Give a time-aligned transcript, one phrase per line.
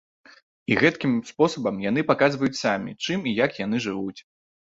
[0.71, 4.19] І гэткім спосабам яны паказваюць самі, чым і як яны жывуць.